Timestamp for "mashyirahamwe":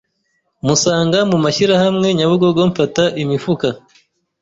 1.43-2.07